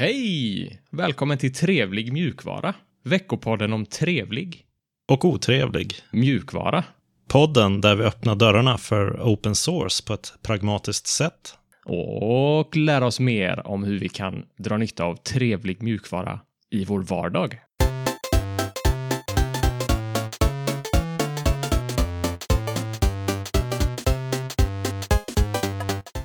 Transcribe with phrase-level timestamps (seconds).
[0.00, 0.80] Hej!
[0.90, 2.74] Välkommen till Trevlig mjukvara.
[3.04, 4.64] Veckopodden om trevlig
[5.08, 5.94] Och otrevlig.
[6.12, 6.84] mjukvara.
[7.28, 11.54] Podden där vi öppnar dörrarna för open source på ett pragmatiskt sätt.
[11.84, 16.40] Och lära oss mer om hur vi kan dra nytta av trevlig mjukvara
[16.70, 17.58] i vår vardag.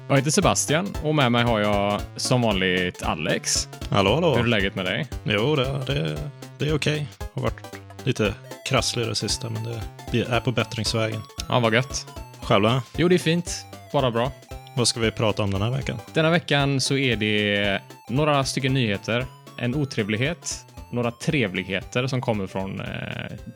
[0.07, 3.69] Jag heter Sebastian och med mig har jag som vanligt Alex.
[3.89, 4.43] Hallå, Hur är hallå.
[4.43, 5.07] läget med dig?
[5.23, 6.17] Jo, det, det,
[6.59, 7.07] det är okej.
[7.33, 8.33] Har varit lite
[8.69, 9.81] krasslig det sista, men det,
[10.11, 11.21] vi är på bättringsvägen.
[11.49, 12.07] Ja, vad gött.
[12.41, 13.65] Själva, Jo, det är fint.
[13.93, 14.31] Bara bra.
[14.77, 15.97] vad ska vi prata om den här veckan?
[16.13, 19.25] Denna veckan så är det några stycken nyheter,
[19.57, 22.87] en otrevlighet, några trevligheter som kommer från eh,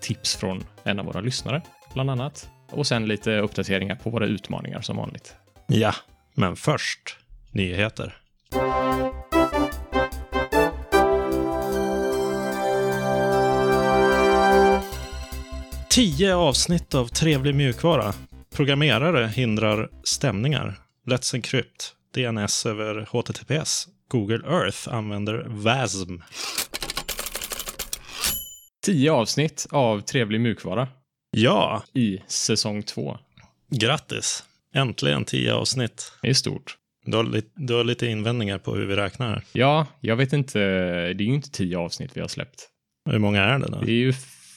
[0.02, 1.61] tips från en av våra lyssnare,
[1.94, 2.50] bland annat.
[2.72, 5.36] Och sen lite uppdateringar på våra utmaningar som vanligt.
[5.67, 5.94] Ja,
[6.39, 7.17] men först
[7.52, 8.17] nyheter.
[15.89, 18.14] Tio avsnitt av trevlig mjukvara.
[18.55, 20.80] Programmerare hindrar stämningar.
[21.08, 21.94] Let's Encrypt.
[22.14, 23.88] DNS över HTTPS.
[24.08, 26.21] Google Earth använder WASM.
[28.86, 30.88] Tio avsnitt av trevlig mjukvara
[31.31, 33.17] Ja, i säsong två.
[33.69, 34.44] grattis.
[34.73, 36.12] Äntligen tio avsnitt.
[36.22, 36.78] Det är stort.
[37.06, 39.44] Du har, lite, du har lite invändningar på hur vi räknar.
[39.52, 40.59] Ja, jag vet inte.
[40.59, 42.70] Det är ju inte tio avsnitt vi har släppt.
[43.09, 43.81] Hur många är det då?
[43.81, 44.14] Det är ju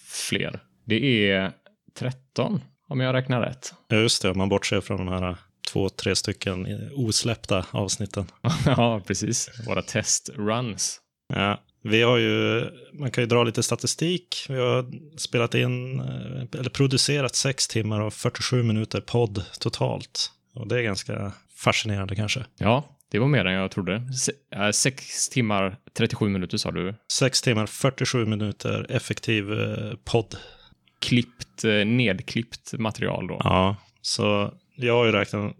[0.08, 0.60] fler.
[0.84, 1.52] Det är
[1.94, 3.74] 13, om jag räknar rätt.
[3.88, 5.36] Ja, Just det, om man bortser från de här
[5.72, 8.26] två, tre stycken osläppta avsnitten.
[8.66, 9.50] ja, precis.
[9.66, 11.00] Våra testruns.
[11.34, 14.46] Ja, vi har ju, man kan ju dra lite statistik.
[14.48, 14.86] Vi har
[15.18, 20.30] spelat in, eh, eller producerat 6 timmar och 47 minuter podd totalt.
[20.54, 22.44] Och det är ganska fascinerande kanske.
[22.58, 24.12] Ja, det var mer än jag trodde.
[24.12, 26.94] Se, äh, sex timmar, 37 minuter sa du.
[27.12, 30.36] 6 timmar, 47 minuter effektiv eh, podd.
[31.00, 33.40] Klippt, eh, nedklippt material då.
[33.44, 35.56] Ja, så jag har ju räknat,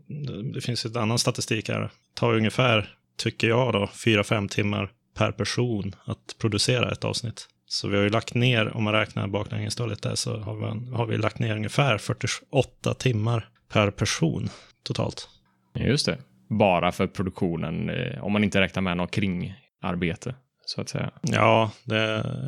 [0.55, 1.81] det finns ju ett annan statistik här.
[1.81, 7.49] Det tar ungefär, tycker jag då, 4-5 timmar per person att producera ett avsnitt.
[7.67, 11.07] Så vi har ju lagt ner, om man räknar baklängesdåligt där, så har vi, har
[11.07, 14.49] vi lagt ner ungefär 48 timmar per person
[14.83, 15.29] totalt.
[15.75, 16.19] Just det.
[16.49, 20.35] Bara för produktionen, eh, om man inte räknar med något kringarbete,
[20.65, 21.11] så att säga.
[21.23, 22.01] Ja, det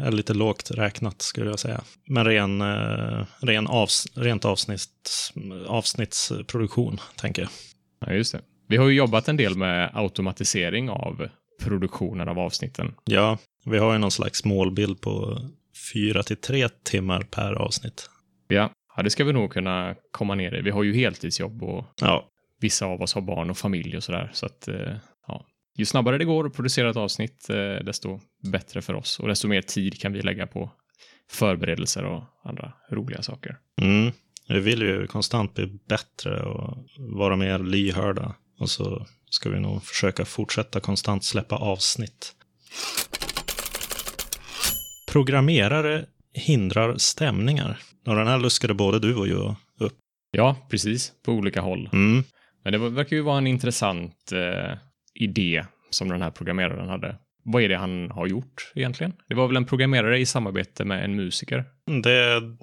[0.05, 1.81] är lite lågt räknat skulle jag säga.
[2.07, 5.33] Men ren, eh, ren avs, rent avsnitt,
[5.67, 7.51] avsnittsproduktion, tänker jag.
[8.07, 8.41] Ja, just det.
[8.69, 11.29] Vi har ju jobbat en del med automatisering av
[11.63, 12.95] produktionen av avsnitten.
[13.05, 15.39] Ja, vi har ju någon slags målbild på
[15.93, 18.11] fyra till tre timmar per avsnitt.
[18.49, 20.63] Ja, ja det ska vi nog kunna komma ner i.
[20.63, 22.29] Vi har ju heltidsjobb och Ja,
[22.61, 24.31] vissa av oss har barn och familj och sådär.
[24.33, 25.47] Så att, eh, ja.
[25.77, 28.21] Ju snabbare det går att producera ett avsnitt, eh, desto
[28.53, 29.19] bättre för oss.
[29.19, 30.71] Och desto mer tid kan vi lägga på
[31.31, 33.57] förberedelser och andra roliga saker.
[33.81, 34.13] mm.
[34.49, 38.35] vi vill ju konstant bli bättre och vara mer lyhörda.
[38.59, 42.33] Och så ska vi nog försöka fortsätta konstant släppa avsnitt.
[45.13, 47.79] Programmerare hindrar stämningar.
[48.07, 49.95] Och den här luskade både du och jag upp.
[50.31, 51.13] Ja, precis.
[51.25, 51.89] På olika håll.
[51.93, 52.25] Mm.
[52.65, 54.79] Men det verkar ju vara en intressant eh,
[55.15, 57.17] idé som den här programmeraren hade.
[57.45, 59.13] Vad är det han har gjort egentligen?
[59.29, 61.65] Det var väl en programmerare i samarbete med en musiker?
[62.03, 62.57] Det är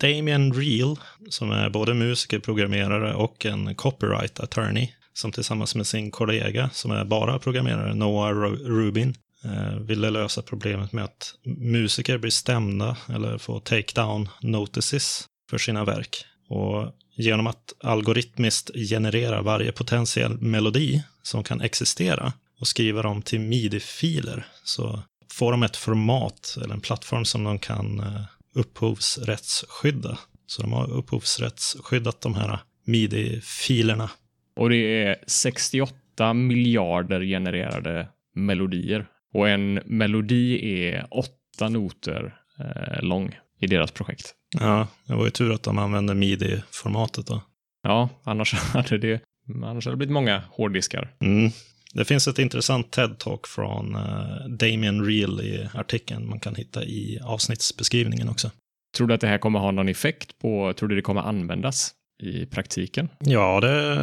[0.00, 0.96] Damien Reel,
[1.28, 4.88] som är både musiker, programmerare och en copyright attorney,
[5.20, 8.30] som tillsammans med sin kollega, som är bara programmerare, Noah
[8.64, 9.14] Rubin,
[9.44, 15.84] eh, ville lösa problemet med att musiker blir stämda eller får take-down notices för sina
[15.84, 16.24] verk.
[16.48, 23.40] Och genom att algoritmiskt generera varje potentiell melodi som kan existera och skriva dem till
[23.40, 25.02] midi-filer så
[25.32, 28.22] får de ett format eller en plattform som de kan eh,
[28.54, 30.18] upphovsrättsskydda.
[30.46, 34.10] Så de har upphovsrättsskyddat de här midi-filerna.
[34.56, 39.06] Och det är 68 miljarder genererade melodier.
[39.34, 44.34] Och en melodi är åtta noter eh, lång i deras projekt.
[44.60, 47.42] Ja, det var ju tur att de använde midi-formatet då.
[47.82, 49.22] Ja, annars hade det
[49.64, 51.10] annars hade det blivit många hårddiskar.
[51.20, 51.50] Mm.
[51.94, 57.20] Det finns ett intressant TED-talk från eh, Damien Reel i artikeln man kan hitta i
[57.24, 58.50] avsnittsbeskrivningen också.
[58.96, 61.94] Tror du att det här kommer ha någon effekt på, tror du det kommer användas
[62.22, 63.08] i praktiken?
[63.18, 63.96] Ja, det,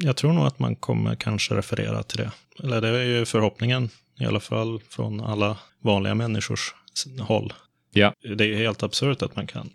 [0.00, 2.30] jag tror nog att man kommer kanske referera till det.
[2.62, 3.88] Eller det är ju förhoppningen,
[4.20, 6.74] i alla fall från alla vanliga människors
[7.20, 7.52] håll.
[7.92, 8.14] Ja.
[8.36, 9.70] Det är ju helt absurt att man kan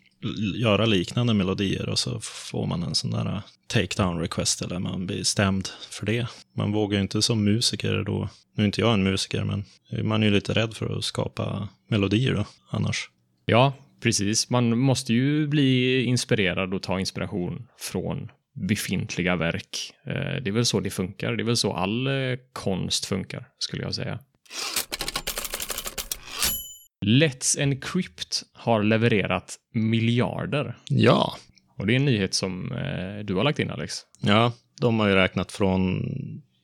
[0.55, 3.41] göra liknande melodier och så får man en sån där
[3.73, 6.27] take-down request eller man blir stämd för det.
[6.55, 9.65] Man vågar ju inte som musiker då, nu är inte jag en musiker, men
[10.07, 13.09] man är ju lite rädd för att skapa melodier då, annars.
[13.45, 14.49] Ja, precis.
[14.49, 19.93] Man måste ju bli inspirerad och ta inspiration från befintliga verk.
[20.05, 21.35] Eh, det är väl så det funkar.
[21.35, 22.13] Det är väl så all eh,
[22.53, 24.19] konst funkar, skulle jag säga.
[27.05, 30.77] Let's Encrypt har levererat miljarder.
[30.89, 31.37] Ja.
[31.77, 33.93] Och det är en nyhet som eh, du har lagt in, Alex.
[34.21, 36.03] Ja, de har ju räknat från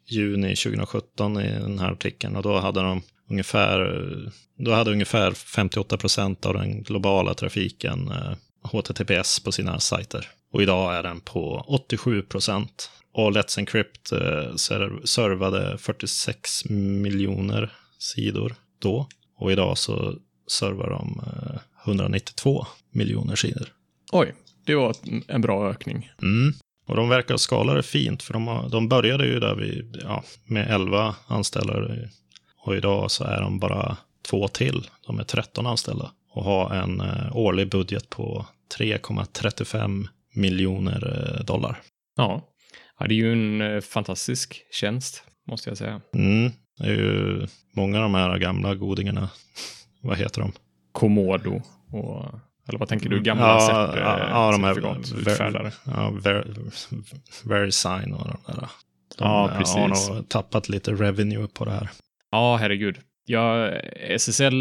[0.07, 3.79] juni 2017 i den här artikeln och då hade de ungefär,
[4.57, 10.27] då hade ungefär 58 procent av den globala trafiken eh, HTTPS på sina sajter.
[10.51, 12.89] Och idag är den på 87 procent.
[13.13, 14.55] Och Let's Encrypt eh,
[15.03, 19.07] servade 46 miljoner sidor då.
[19.37, 20.15] Och idag så
[20.47, 21.21] servar de
[21.85, 23.67] 192 miljoner sidor.
[24.11, 24.33] Oj,
[24.65, 24.95] det var
[25.27, 26.11] en bra ökning.
[26.21, 26.53] Mm.
[26.85, 30.23] Och de verkar skala det fint, för de, har, de började ju där vi, ja,
[30.45, 31.73] med 11 anställda.
[32.63, 33.98] Och idag så är de bara
[34.30, 34.89] två till.
[35.07, 38.45] De är 13 anställda och har en eh, årlig budget på
[38.77, 41.81] 3,35 miljoner eh, dollar.
[42.18, 42.42] Ja.
[43.00, 46.01] ja, det är ju en eh, fantastisk tjänst, måste jag säga.
[46.13, 46.51] Mm.
[46.77, 49.30] Det är ju många av de här gamla godingarna.
[50.01, 50.51] Vad heter de?
[50.92, 51.62] Komodo
[51.92, 52.25] och
[52.68, 53.21] eller vad tänker du?
[53.21, 55.71] Gamla ja, cert, ja, ja, de här utfärdare?
[55.83, 56.56] Ja, ver,
[57.44, 58.69] Verisign och de där.
[59.18, 59.75] De ja, precis.
[59.75, 61.89] har nog tappat lite revenue på det här.
[62.33, 63.00] Ja, herregud.
[63.25, 63.71] Ja,
[64.18, 64.53] SSL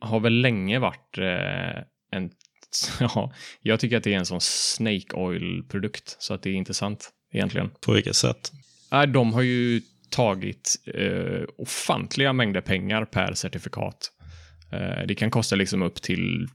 [0.00, 2.30] har väl länge varit eh, en...
[3.00, 7.10] Ja, jag tycker att det är en sån Snake Oil-produkt, så att det är intressant
[7.32, 7.70] egentligen.
[7.80, 8.52] På vilket sätt?
[8.92, 9.80] Äh, de har ju
[10.10, 14.10] tagit eh, ofantliga mängder pengar per certifikat.
[14.72, 16.48] Eh, det kan kosta liksom upp till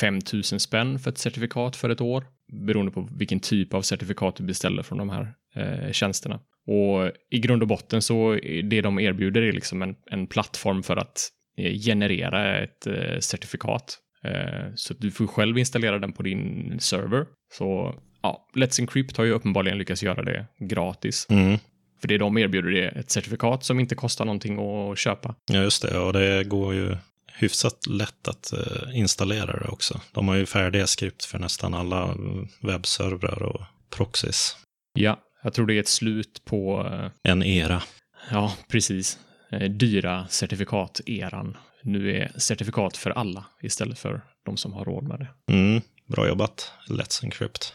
[0.00, 2.26] 5000 spänn för ett certifikat för ett år,
[2.66, 6.40] beroende på vilken typ av certifikat du beställer från de här eh, tjänsterna.
[6.66, 8.38] Och i grund och botten så
[8.70, 13.98] det de erbjuder är liksom en, en plattform för att eh, generera ett eh, certifikat.
[14.24, 17.26] Eh, så du får själv installera den på din server.
[17.52, 21.26] Så ja, Let's Encrypt har ju uppenbarligen lyckats göra det gratis.
[21.30, 21.58] Mm.
[22.00, 25.34] För det de erbjuder är ett certifikat som inte kostar någonting att köpa.
[25.50, 25.98] Ja, just det.
[25.98, 26.96] Och det går ju
[27.38, 28.52] hyfsat lätt att
[28.94, 30.00] installera det också.
[30.12, 32.16] De har ju färdiga skript för nästan alla
[32.60, 33.60] webbservrar och
[33.96, 34.56] proxys.
[34.92, 36.82] Ja, jag tror det är ett slut på...
[36.82, 37.82] Uh, en era.
[38.30, 39.18] Ja, precis.
[39.52, 41.56] Uh, dyra certifikat-eran.
[41.82, 45.52] Nu är certifikat för alla istället för de som har råd med det.
[45.52, 47.74] Mm, bra jobbat, Let's Encrypt.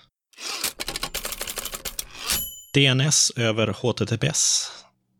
[2.73, 4.71] DNS över HTTPS.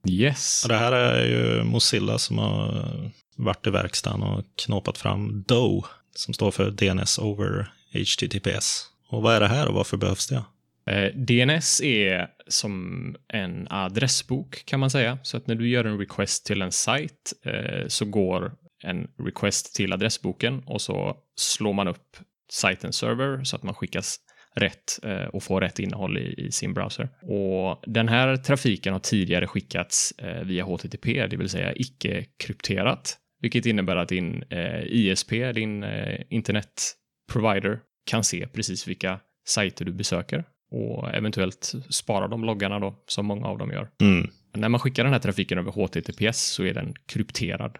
[0.07, 0.63] Yes.
[0.63, 5.83] Och det här är ju Mozilla som har varit i verkstaden och knåpat fram DOE,
[6.15, 8.85] som står för DNS over HTTPS.
[9.09, 10.43] Och vad är det här och varför behövs det?
[10.89, 15.17] Eh, DNS är som en adressbok kan man säga.
[15.23, 18.51] Så att när du gör en request till en sajt eh, så går
[18.83, 22.17] en request till adressboken och så slår man upp
[22.51, 24.19] sajtens server så att man skickas
[24.55, 27.09] rätt eh, och får rätt innehåll i, i, sin browser.
[27.21, 33.17] Och den här trafiken har tidigare skickats eh, via HTTP, det vill säga icke krypterat,
[33.41, 39.91] vilket innebär att din eh, ISP, din eh, internetprovider, kan se precis vilka sajter du
[39.91, 43.89] besöker och eventuellt spara de loggarna då, som många av dem gör.
[44.01, 44.29] Mm.
[44.55, 47.77] När man skickar den här trafiken över HTTPS så är den krypterad.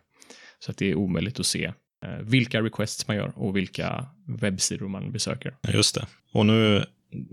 [0.59, 1.73] Så att det är omöjligt att se
[2.05, 5.55] eh, vilka requests man gör och vilka webbsidor man besöker.
[5.73, 6.07] Just det.
[6.33, 6.85] Och nu,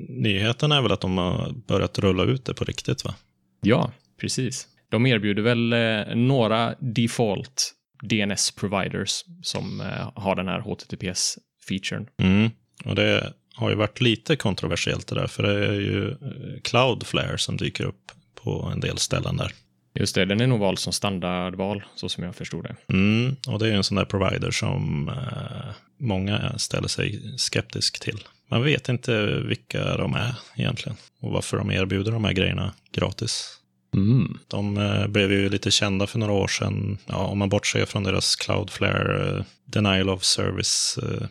[0.09, 3.15] nyheten är väl att de har börjat rulla ut det på riktigt, va?
[3.61, 4.69] Ja, precis.
[4.89, 12.07] De erbjuder väl eh, några default DNS providers som eh, har den här HTTPS-featuren.
[12.19, 12.51] Mm.
[12.85, 16.17] Och det har ju varit lite kontroversiellt det där, för det är ju eh,
[16.63, 19.53] Cloudflare som dyker upp på en del ställen där.
[19.95, 22.77] Just det, den är nog vald som standardval, så som jag förstod det.
[22.89, 28.19] Mm, och det är en sån där provider som eh, många ställer sig skeptisk till.
[28.51, 33.61] Man vet inte vilka de är egentligen och varför de erbjuder de här grejerna gratis.
[33.95, 34.39] Mm.
[34.49, 38.05] De eh, blev ju lite kända för några år sedan, ja, om man bortser från
[38.05, 41.27] deras Cloudflare eh, denial of service eh,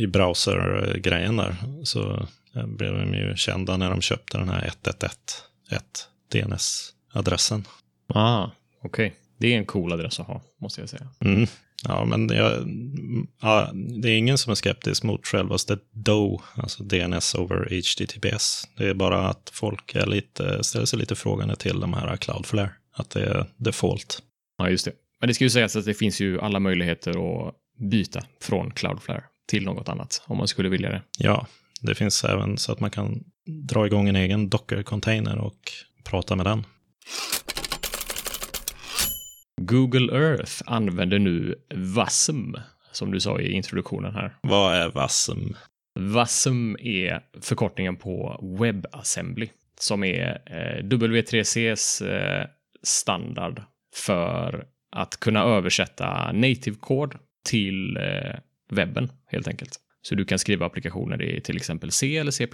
[0.00, 5.10] i browser-grejen där, så eh, blev de ju kända när de köpte den här 1111
[6.32, 7.64] DNS-adressen.
[8.06, 8.50] Ah,
[8.82, 9.06] okej.
[9.06, 9.18] Okay.
[9.38, 11.08] Det är en cool adress att ha, måste jag säga.
[11.20, 11.46] Mm.
[11.84, 12.52] Ja, men jag,
[13.40, 13.70] ja,
[14.02, 18.68] det är ingen som är skeptisk mot självaste DO, alltså DNS over HTTPS.
[18.76, 22.70] Det är bara att folk är lite, ställer sig lite frågande till de här Cloudflare,
[22.92, 24.22] att det är default.
[24.58, 24.92] Ja, just det.
[25.20, 27.54] Men det ska ju sägas att det finns ju alla möjligheter att
[27.90, 31.02] byta från Cloudflare till något annat om man skulle vilja det.
[31.18, 31.46] Ja,
[31.82, 35.72] det finns även så att man kan dra igång en egen Docker-container och
[36.04, 36.66] prata med den.
[39.60, 42.54] Google Earth använder nu WASM,
[42.92, 44.36] som du sa i introduktionen här.
[44.42, 45.56] Vad är WASM?
[45.98, 49.48] WASM är förkortningen på WebAssembly,
[49.80, 52.46] som är eh, W3Cs eh,
[52.82, 53.62] standard
[53.94, 54.64] för
[54.96, 57.14] att kunna översätta native kod
[57.44, 58.34] till eh,
[58.72, 59.80] webben helt enkelt.
[60.02, 62.48] Så du kan skriva applikationer i till exempel C eller C++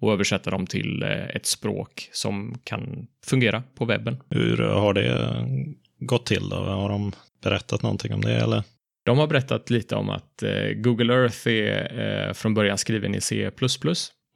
[0.00, 4.16] och översätta dem till eh, ett språk som kan fungera på webben.
[4.30, 5.46] Hur har det
[5.98, 6.56] gått till då?
[6.56, 8.62] Har de berättat någonting om det eller?
[9.04, 13.20] De har berättat lite om att eh, Google Earth är eh, från början skriven i
[13.20, 13.50] C++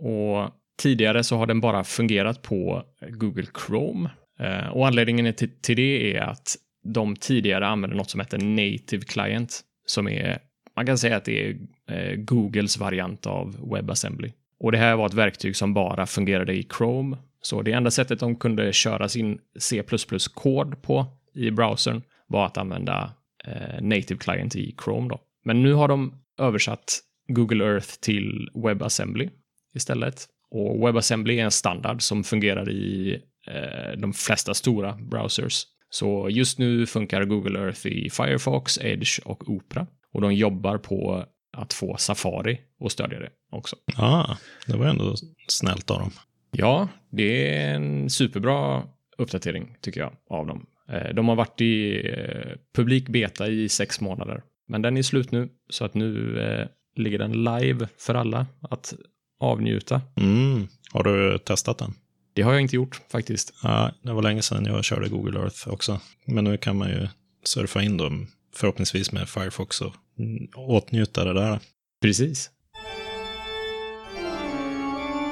[0.03, 4.11] och tidigare så har den bara fungerat på Google Chrome.
[4.41, 6.57] Eh, och anledningen till, till det är att
[6.95, 10.39] de tidigare använde något som heter Native Client som är,
[10.77, 11.57] man kan säga att det är
[11.87, 14.33] eh, Googles variant av WebAssembly.
[14.59, 17.17] Och det här var ett verktyg som bara fungerade i Chrome.
[17.43, 23.13] Så det enda sättet de kunde köra sin C++-kod på i browsern var att använda
[23.45, 25.09] eh, Native Client i Chrome.
[25.09, 25.21] Då.
[25.45, 29.31] Men nu har de översatt Google Earth till WebAssembly
[29.75, 30.27] istället.
[30.51, 35.63] Och WebAssembly är en standard som fungerar i eh, de flesta stora browsers.
[35.91, 39.87] Så just nu funkar Google Earth i Firefox, Edge och Opera.
[40.17, 41.25] Och de jobbar på
[41.57, 43.77] att få Safari att stödja det också.
[43.97, 45.15] Ja, det var ändå
[45.49, 46.11] snällt av dem.
[46.51, 48.83] Ja, det är en superbra
[49.19, 50.67] uppdatering tycker jag av dem.
[50.89, 55.33] Eh, de har varit i eh, publik beta i sex månader, men den är slut
[55.33, 58.95] nu så att nu eh, ligger den live för alla att
[59.41, 60.03] avnjuta.
[60.17, 60.69] Mm.
[60.93, 61.95] Har du testat den?
[62.35, 63.55] Det har jag inte gjort faktiskt.
[63.63, 66.01] Ja, det var länge sedan jag körde Google Earth också.
[66.27, 67.09] Men nu kan man ju
[67.45, 69.95] surfa in dem, förhoppningsvis med Firefox och
[70.55, 71.61] åtnjuta det där.
[72.03, 72.51] Precis.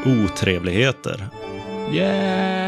[0.06, 1.28] Otrevligheter.
[1.92, 2.64] Yeah!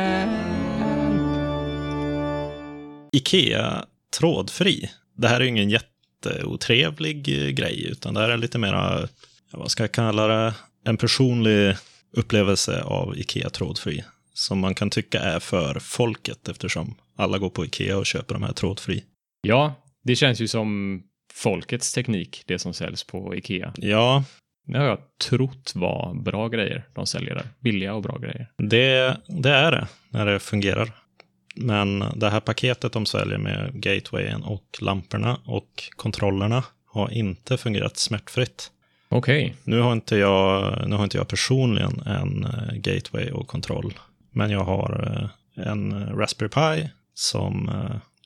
[3.12, 3.84] Ikea
[4.18, 4.90] trådfri.
[5.16, 9.08] Det här är ju ingen jätteotrevlig eh, grej, utan det här är lite mera,
[9.52, 11.76] vad ska jag kalla det, en personlig
[12.12, 14.04] upplevelse av Ikea trådfri.
[14.34, 18.42] Som man kan tycka är för folket eftersom alla går på Ikea och köper de
[18.42, 19.04] här trådfri.
[19.40, 19.74] Ja,
[20.06, 23.72] det känns ju som folkets teknik, det som säljs på Ikea.
[23.76, 24.24] Ja.
[24.66, 24.98] Det har jag
[25.28, 27.46] trott var bra grejer de säljer där.
[27.60, 28.50] Billiga och bra grejer.
[28.56, 30.92] Det, det är det, när det fungerar.
[31.56, 37.96] Men det här paketet de säljer med gatewayen och lamporna och kontrollerna har inte fungerat
[37.96, 38.70] smärtfritt.
[39.08, 39.44] Okej.
[39.44, 39.56] Okay.
[39.64, 43.94] Nu, har inte jag, nu har inte jag personligen en eh, gateway och kontroll.
[44.30, 45.20] Men jag har
[45.56, 47.68] eh, en Raspberry Pi som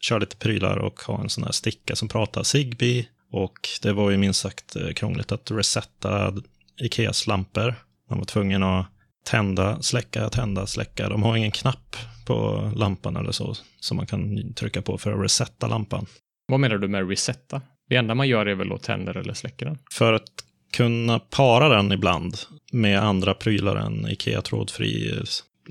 [0.00, 3.06] eh, kör lite prylar och har en sån här sticka som pratar Zigbee.
[3.32, 6.34] Och det var ju minst sagt krångligt att resetta
[6.80, 7.74] Ikeas lampor.
[8.10, 8.86] Man var tvungen att
[9.24, 11.08] tända, släcka, tända, släcka.
[11.08, 15.24] De har ingen knapp på lampan eller så som man kan trycka på för att
[15.24, 16.06] resetta lampan.
[16.48, 17.62] Vad menar du med resetta?
[17.88, 19.78] Det enda man gör är väl att tänder eller släcka den?
[19.92, 22.36] För att kunna para den ibland
[22.72, 25.22] med andra prylar än Ikea trådfri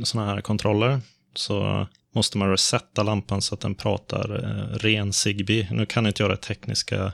[0.04, 1.02] sådana här kontroller
[1.36, 5.68] så måste man resetta lampan så att den pratar eh, ren Zigbee.
[5.72, 7.14] Nu kan inte jag det tekniska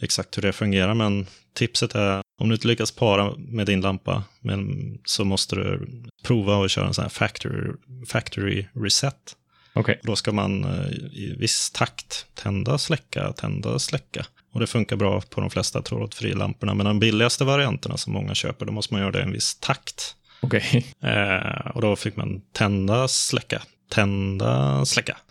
[0.00, 4.24] exakt hur det fungerar, men tipset är om du inte lyckas para med din lampa
[4.40, 5.88] men, så måste du
[6.22, 7.72] prova att köra en sån här factory,
[8.08, 9.36] factory reset.
[9.74, 9.96] Okay.
[10.02, 14.26] Då ska man eh, i viss takt tända, släcka, tända, släcka.
[14.52, 16.74] Och det funkar bra på de flesta trådfria lamporna.
[16.74, 19.58] Men de billigaste varianterna som många köper, då måste man göra det i en viss
[19.60, 20.14] takt.
[20.40, 20.82] Okay.
[21.02, 25.16] Eh, och då fick man tända, släcka, tända, släcka.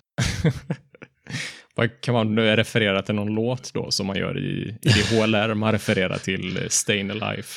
[2.01, 5.53] Kan man referera till någon låt då som man gör i, i HLR?
[5.53, 7.47] Man refererar till Stayin' Alive.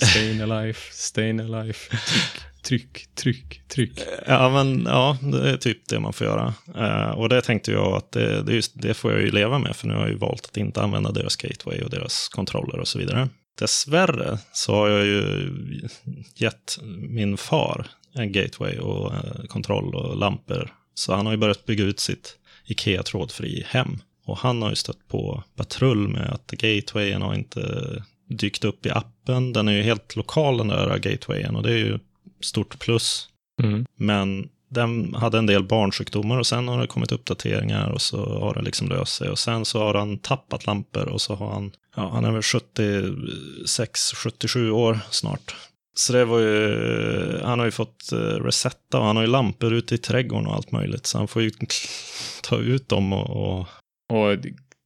[0.00, 1.78] Stayin' Alive, Stayin' Alive.
[2.62, 4.00] Tryck, tryck, tryck, tryck.
[4.26, 6.54] Ja, men ja, det är typ det man får göra.
[6.76, 9.76] Uh, och det tänkte jag att det, det, just, det får jag ju leva med,
[9.76, 12.88] för nu har jag ju valt att inte använda deras gateway och deras kontroller och
[12.88, 13.28] så vidare.
[13.58, 15.50] Dessvärre så har jag ju
[16.34, 20.74] gett min far gateway och uh, kontroll och lampor.
[20.94, 23.98] Så han har ju börjat bygga ut sitt Ikea trådfri hem.
[24.24, 27.62] Och han har ju stött på patrull med att gatewayen har inte
[28.28, 29.52] dykt upp i appen.
[29.52, 31.98] Den är ju helt lokal den där gatewayen och det är ju
[32.40, 33.28] stort plus.
[33.62, 33.86] Mm.
[33.96, 38.54] Men den hade en del barnsjukdomar och sen har det kommit uppdateringar och så har
[38.54, 39.30] det liksom löst sig.
[39.30, 42.40] Och sen så har han tappat lampor och så har han, ja han är väl
[42.40, 45.56] 76-77 år snart.
[45.98, 49.72] Så det var ju, han har ju fått eh, resetta och han har ju lampor
[49.72, 51.06] ute i trädgården och allt möjligt.
[51.06, 51.50] Så han får ju
[52.42, 53.58] ta ut dem och...
[53.60, 53.66] Och,
[54.10, 54.36] och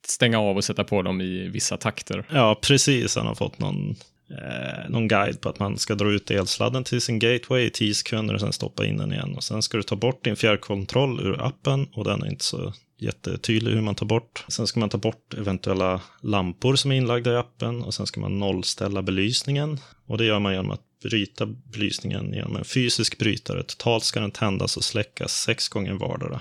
[0.06, 2.26] stänga av och sätta på dem i vissa takter.
[2.30, 3.16] Ja, precis.
[3.16, 3.90] Han har fått någon,
[4.30, 7.94] eh, någon guide på att man ska dra ut elsladden till sin gateway i 10
[7.94, 9.34] sekunder och sen stoppa in den igen.
[9.36, 12.72] Och sen ska du ta bort din fjärrkontroll ur appen och den är inte så
[12.98, 14.44] jättetydlig hur man tar bort.
[14.48, 18.20] Sen ska man ta bort eventuella lampor som är inlagda i appen och sen ska
[18.20, 19.78] man nollställa belysningen.
[20.06, 23.62] Och det gör man genom att bryta belysningen genom en fysisk brytare.
[23.62, 26.40] Totalt ska den tändas och släckas sex gånger vardera.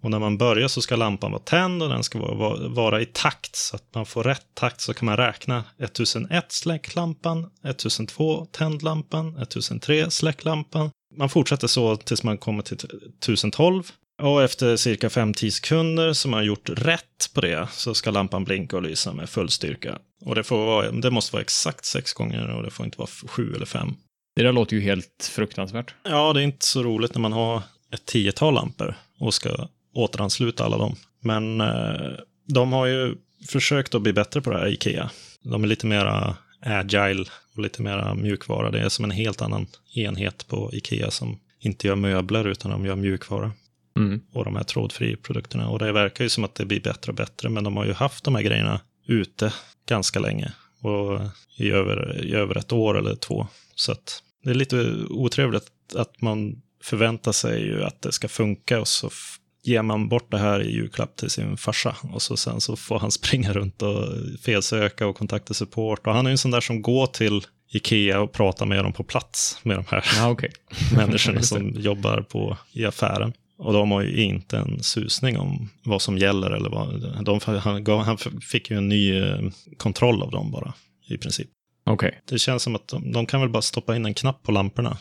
[0.00, 3.06] Och när man börjar så ska lampan vara tänd och den ska vara, vara i
[3.06, 3.56] takt.
[3.56, 10.10] Så att man får rätt takt så kan man räkna 1001 släcklampan, 1002 tändlampan, 1003
[10.10, 10.90] släcklampan.
[11.16, 13.92] Man fortsätter så tills man kommer till 1012.
[14.22, 18.76] Och efter cirka 5-10 sekunder som man gjort rätt på det så ska lampan blinka
[18.76, 19.98] och lysa med full styrka.
[20.24, 23.08] Och det, får vara, det måste vara exakt sex gånger och det får inte vara
[23.26, 23.94] sju eller fem.
[24.36, 25.94] Det där låter ju helt fruktansvärt.
[26.02, 30.64] Ja, det är inte så roligt när man har ett tiotal lampor och ska återansluta
[30.64, 30.96] alla dem.
[31.20, 32.12] Men eh,
[32.46, 33.14] de har ju
[33.48, 35.10] försökt att bli bättre på det här, Ikea.
[35.42, 38.70] De är lite mera agile och lite mera mjukvara.
[38.70, 42.86] Det är som en helt annan enhet på Ikea som inte gör möbler utan de
[42.86, 43.52] gör mjukvara.
[43.96, 44.20] Mm.
[44.32, 45.68] Och de här trådfria produkterna.
[45.68, 47.48] Och det verkar ju som att det blir bättre och bättre.
[47.48, 49.52] Men de har ju haft de här grejerna ute
[49.88, 50.52] ganska länge.
[50.80, 51.20] Och
[51.56, 53.46] i över, i över ett år eller två.
[53.74, 58.80] Så att det är lite otrevligt att man förväntar sig ju att det ska funka
[58.80, 59.10] och så
[59.62, 61.96] ger man bort det här i julklapp till sin farsa.
[62.12, 64.04] Och så sen så får han springa runt och
[64.44, 66.06] felsöka och kontakta support.
[66.06, 68.92] Och han är ju en sån där som går till Ikea och pratar med dem
[68.92, 70.52] på plats med de här Ja, okej.
[70.96, 73.32] människorna som jobbar på, i affären.
[73.58, 77.24] Och de har ju inte en susning om vad som gäller eller vad.
[77.24, 79.38] De, han, gav, han fick ju en ny eh,
[79.76, 80.74] kontroll av dem bara,
[81.08, 81.48] i princip.
[81.86, 82.20] Okej.
[82.28, 84.98] Det känns som att de, de kan väl bara stoppa in en knapp på lamporna.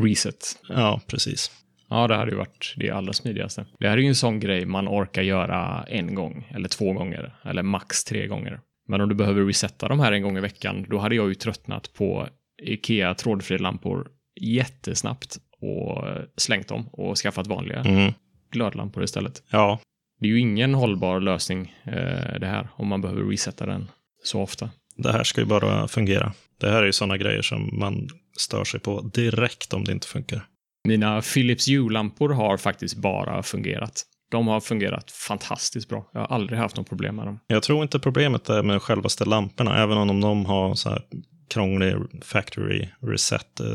[0.00, 0.58] Reset.
[0.68, 1.50] Ja, precis.
[1.90, 3.66] Ja, det hade ju varit det allra smidigaste.
[3.78, 7.34] Det här är ju en sån grej man orkar göra en gång, eller två gånger,
[7.44, 8.60] eller max tre gånger.
[8.88, 11.34] Men om du behöver resetta de här en gång i veckan, då hade jag ju
[11.34, 12.28] tröttnat på
[12.62, 14.08] Ikea trådfria lampor
[14.40, 16.04] jättesnabbt och
[16.36, 18.12] slängt dem och skaffat vanliga Mm.
[18.52, 19.42] glödlampor istället.
[19.50, 19.78] Ja,
[20.20, 23.90] Det är ju ingen hållbar lösning eh, det här, om man behöver resetta den
[24.24, 24.70] så ofta.
[24.96, 26.32] det här ska ju bara fungera.
[26.60, 30.06] Det här är ju sådana grejer som man stör sig på direkt om det inte
[30.06, 30.46] funkar.
[30.88, 34.02] Mina Philips Hue-lampor har faktiskt bara fungerat.
[34.30, 36.10] De har fungerat fantastiskt bra.
[36.12, 37.38] Jag har aldrig haft något problem med dem.
[37.46, 41.02] Jag tror inte problemet är med självaste lamporna, även om de har så här
[41.48, 43.66] krånglig factory reset eh,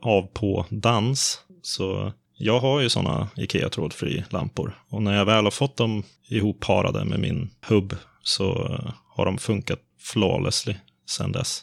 [0.00, 1.40] av på dans.
[1.62, 6.02] Så jag har ju sådana Ikea trådfri lampor och när jag väl har fått dem
[6.28, 10.74] ihopparade med min hubb så eh, har de funkat flawlessly
[11.06, 11.62] sedan dess.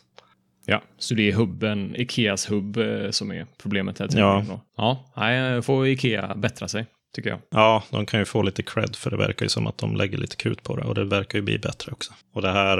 [0.66, 4.10] Ja, så det är hubben, Ikeas hubb eh, som är problemet här.
[4.12, 4.46] Ja.
[4.48, 4.62] då.
[4.78, 7.40] Ja, nej, får Ikea bättra sig, tycker jag.
[7.50, 10.18] Ja, de kan ju få lite cred för det verkar ju som att de lägger
[10.18, 12.14] lite krut på det och det verkar ju bli bättre också.
[12.34, 12.78] Och det här,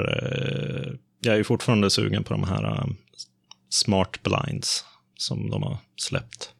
[1.24, 2.96] jag är ju fortfarande sugen på de här um,
[3.68, 4.84] smart blinds
[5.16, 6.54] som de har släppt.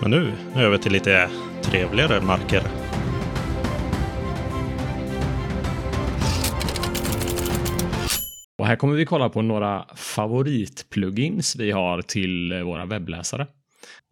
[0.00, 1.30] Men nu över till lite
[1.62, 2.62] trevligare marker.
[8.58, 13.46] Och här kommer vi kolla på några favoritplugins vi har till eh, våra webbläsare.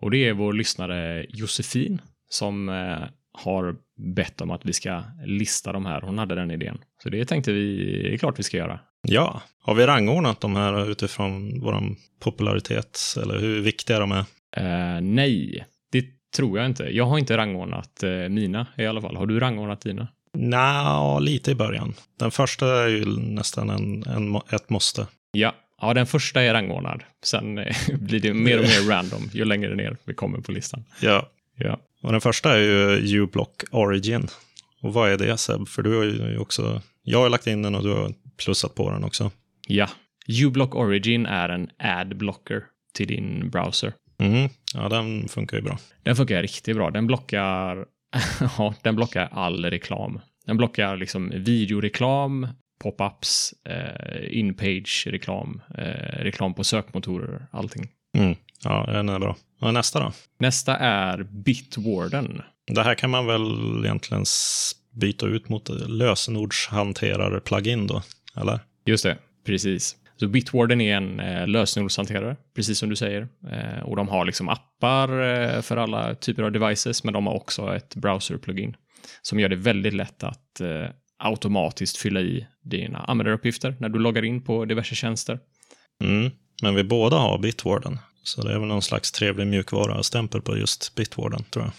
[0.03, 3.77] Och det är vår lyssnare Josefin som eh, har
[4.15, 6.01] bett om att vi ska lista de här.
[6.01, 6.79] Hon hade den idén.
[7.03, 8.81] Så det tänkte vi, det är klart vi ska göra.
[9.03, 11.83] Ja, har vi rangordnat de här utifrån vår
[12.21, 14.25] popularitet eller hur viktiga de är?
[14.57, 16.05] Eh, nej, det
[16.37, 16.85] tror jag inte.
[16.85, 19.17] Jag har inte rangordnat eh, mina i alla fall.
[19.17, 20.09] Har du rangordnat dina?
[20.35, 21.95] Nja, lite i början.
[22.19, 25.07] Den första är ju nästan en, en, ett måste.
[25.33, 27.03] Ja, ja den första är rangordnad.
[27.25, 30.85] Sen eh, blir det mer och mer random ju längre ner vi kommer på listan.
[31.01, 34.29] Ja, Ja, Och den första är ju uBlock Origin.
[34.83, 35.69] Och vad är det Seb?
[35.69, 38.13] För du har ju också, jag har lagt in den och du har
[38.45, 39.31] plussat på den också.
[39.69, 39.89] ja.
[40.45, 42.63] uBlock Origin är en ad-blocker
[42.95, 43.93] till din browser.
[44.19, 44.49] Mhm.
[44.75, 45.79] Ja, den funkar ju bra.
[46.03, 46.91] Den funkar riktigt bra.
[46.91, 47.87] Den blockar,
[48.59, 50.21] ja, den blockar all reklam.
[50.47, 52.47] Den blockar liksom videoreklam,
[52.85, 57.89] pop-ups, eh, in-page-reklam, eh, reklam på sökmotorer, allting.
[58.19, 58.37] Mm.
[58.65, 59.37] Ja, den är bra.
[59.61, 60.13] Och nästa då?
[60.39, 62.43] Nästa är Bitwarden.
[62.67, 63.45] Det här kan man väl
[63.85, 64.25] egentligen
[64.93, 68.03] byta ut mot lösenordshanterare-plugin då?
[68.41, 68.61] Eller?
[68.87, 69.97] Just det, precis.
[70.17, 73.29] Så Bitwarden är en eh, lösenordshanterare, precis som du säger.
[73.51, 77.35] Eh, och de har liksom appar eh, för alla typer av devices, men de har
[77.35, 78.77] också ett browser-plugin
[79.23, 84.25] som gör det väldigt lätt att eh, automatiskt fylla i dina användaruppgifter när du loggar
[84.25, 85.39] in på diverse tjänster.
[86.05, 86.31] Mm.
[86.63, 87.99] Men vi båda har Bitwarden.
[88.23, 91.73] Så det är väl någon slags trevlig mjukvara-stämpel på just Bitwarden, tror jag.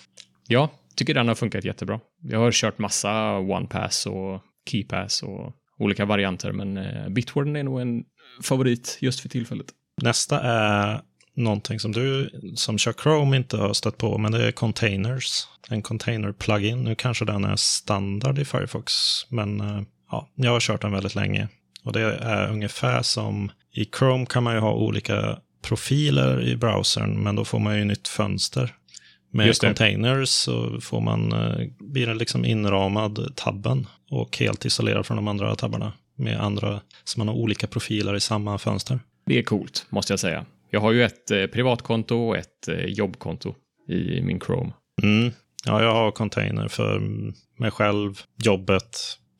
[0.48, 2.00] Ja, tycker den har funkat jättebra.
[2.22, 4.41] Jag har kört massa OnePass och
[4.72, 8.03] KeyPass och olika varianter, men eh, Bitwarden är nog en
[8.43, 9.67] favorit just för tillfället.
[10.01, 11.01] Nästa är
[11.35, 15.47] någonting som du som kör Chrome inte har stött på, men det är containers.
[15.69, 16.83] En container-plugin.
[16.83, 18.93] Nu kanske den är standard i Firefox,
[19.29, 21.47] men eh, ja, jag har kört den väldigt länge.
[21.83, 27.23] Och det är ungefär som i Chrome kan man ju ha olika profiler i browsern,
[27.23, 28.75] men då får man ju nytt fönster.
[29.31, 35.17] Med containers så får man, eh, blir den liksom inramad tabben och helt isolerad från
[35.17, 38.99] de andra tabbarna med andra, så man har olika profiler i samma fönster.
[39.25, 40.45] Det är coolt, måste jag säga.
[40.69, 43.55] Jag har ju ett eh, privatkonto och ett eh, jobbkonto
[43.87, 44.71] i min Chrome.
[45.03, 45.31] Mm.
[45.65, 46.99] Ja, jag har container för
[47.57, 48.97] mig själv, jobbet,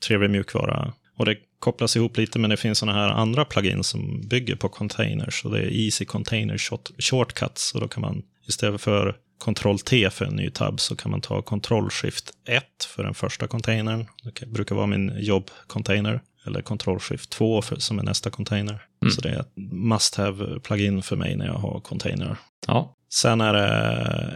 [0.08, 0.93] trevlig mjukvara.
[1.17, 4.69] Och det kopplas ihop lite, men det finns sådana här andra plugins som bygger på
[4.69, 5.45] containers.
[5.45, 6.58] Och det är Easy Container
[7.02, 7.73] Shortcuts.
[7.75, 11.41] Och då kan man istället för Ctrl-T för en ny tab så kan man ta
[11.41, 12.63] Ctrl-Shift 1
[12.95, 14.06] för den första containern.
[14.23, 16.21] Det brukar vara min jobbcontainer.
[16.45, 18.82] Eller Ctrl-Shift 2 för, som är nästa container.
[19.02, 19.12] Mm.
[19.12, 22.38] Så det är ett must have plugin för mig när jag har container.
[22.67, 22.95] Ja.
[23.13, 23.67] Sen är det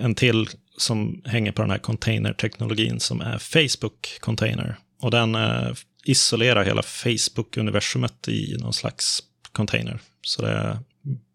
[0.01, 4.75] en till som hänger på den här container-teknologin som är Facebook Container.
[5.01, 5.73] Och den eh,
[6.05, 9.19] isolerar hela Facebook-universumet i någon slags
[9.51, 9.99] container.
[10.21, 10.79] Så det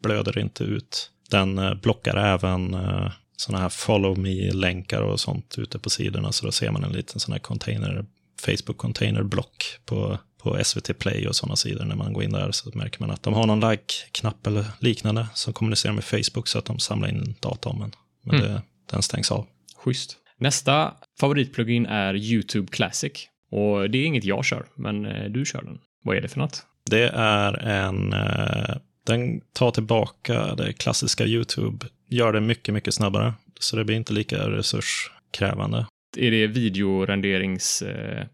[0.02, 1.10] blöder inte ut.
[1.30, 6.32] Den eh, blockar även eh, sådana här follow me-länkar och sånt ute på sidorna.
[6.32, 8.04] Så då ser man en liten sån här container,
[8.40, 11.84] Facebook container-block på, på SVT Play och sådana sidor.
[11.84, 15.26] När man går in där så märker man att de har någon like-knapp eller liknande
[15.34, 17.92] som kommunicerar med Facebook så att de samlar in data om en.
[18.24, 18.48] Men mm.
[18.52, 19.46] det, den stängs av.
[19.76, 20.16] Schysst.
[20.38, 23.12] Nästa favoritplugin är YouTube Classic.
[23.50, 25.78] Och det är inget jag kör, men eh, du kör den.
[26.04, 26.62] Vad är det för något?
[26.90, 28.12] Det är en...
[28.12, 33.34] Eh, den tar tillbaka det klassiska YouTube gör det mycket, mycket snabbare.
[33.60, 35.86] Så det blir inte lika resurskrävande.
[36.16, 37.82] Är det videorenderings...
[37.82, 38.26] Eh,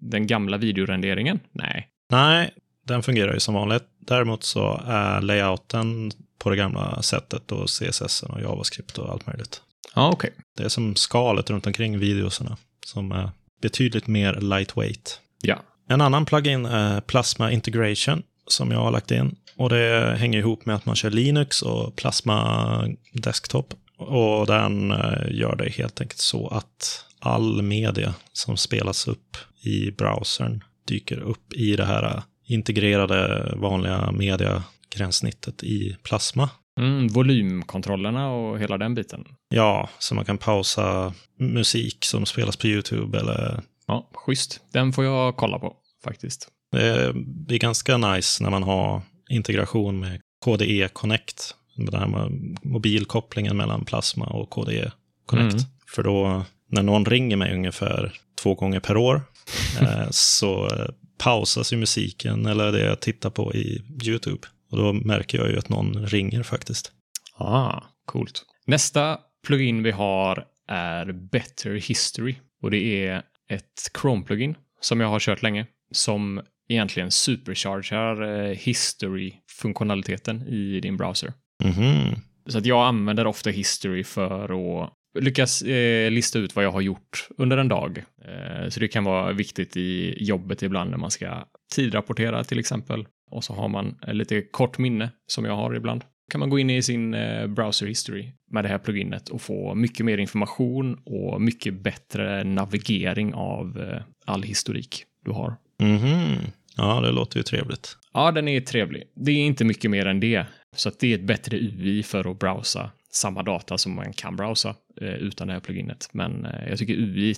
[0.00, 1.40] den gamla videorenderingen?
[1.52, 1.88] Nej.
[2.10, 2.50] Nej,
[2.86, 3.82] den fungerar ju som vanligt.
[3.98, 9.62] Däremot så är layouten på det gamla sättet och CSS och JavaScript och allt möjligt.
[9.94, 10.30] Ja, okej.
[10.30, 10.42] Okay.
[10.56, 12.56] Det är som skalet runt omkring videoserna
[12.86, 13.30] som är
[13.62, 15.20] betydligt mer lightweight.
[15.42, 15.62] Ja.
[15.88, 19.36] En annan plugin är Plasma Integration som jag har lagt in.
[19.56, 23.74] Och det hänger ihop med att man kör Linux och Plasma Desktop.
[23.96, 29.90] Och den eh, gör det helt enkelt så att all media som spelas upp i
[29.90, 36.50] browsern dyker upp i det här integrerade vanliga mediagränssnittet i Plasma.
[36.80, 39.24] Mm, volymkontrollerna och hela den biten.
[39.48, 43.62] Ja, så man kan pausa musik som spelas på YouTube eller...
[43.86, 44.60] Ja, schysst.
[44.72, 46.48] Den får jag kolla på faktiskt.
[46.72, 51.54] Det blir ganska nice när man har integration med KDE Connect.
[51.76, 52.28] Den här
[52.62, 54.92] mobilkopplingen mellan Plasma och KDE
[55.26, 55.54] Connect.
[55.54, 55.64] Mm.
[55.86, 59.22] För då, när någon ringer mig ungefär två gånger per år,
[59.80, 60.70] eh, så
[61.18, 64.46] pausas ju musiken eller det jag tittar på i YouTube.
[64.70, 66.92] Och då märker jag ju att någon ringer faktiskt.
[67.36, 68.42] Ah, coolt.
[68.66, 72.36] Nästa plugin vi har är Better History.
[72.62, 75.66] Och det är ett Chrome-plugin som jag har kört länge.
[75.92, 76.40] Som
[76.72, 81.32] egentligen superchargar eh, history-funktionaliteten i din browser.
[81.64, 82.16] Mm -hmm.
[82.46, 86.80] Så att jag använder ofta history för att lyckas eh, lista ut vad jag har
[86.80, 88.04] gjort under en dag.
[88.24, 93.06] Eh, så det kan vara viktigt i jobbet ibland när man ska tidrapportera till exempel.
[93.30, 96.04] Och så har man lite kort minne som jag har ibland.
[96.30, 99.74] kan man gå in i sin eh, browser history med det här pluginet och få
[99.74, 105.56] mycket mer information och mycket bättre navigering av eh, all historik du har.
[105.80, 106.36] Mm -hmm.
[106.76, 107.96] Ja, det låter ju trevligt.
[108.12, 109.04] Ja, den är trevlig.
[109.14, 110.46] Det är inte mycket mer än det.
[110.76, 114.36] Så att det är ett bättre UI för att browsa samma data som man kan
[114.36, 116.08] browsa eh, utan det här pluginet.
[116.12, 117.34] Men eh, jag tycker UI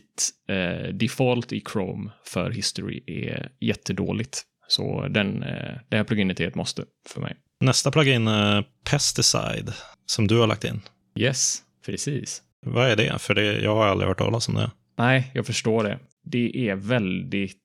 [0.48, 4.42] eh, default i Chrome för History är jättedåligt.
[4.68, 7.36] Så den, eh, det här pluginet är ett måste för mig.
[7.60, 9.72] Nästa plugin är Pesticide
[10.06, 10.80] som du har lagt in.
[11.18, 12.42] Yes, precis.
[12.66, 13.18] Vad är det?
[13.18, 14.70] För det, jag har aldrig hört talas om det.
[14.98, 15.98] Nej, jag förstår det.
[16.24, 17.63] Det är väldigt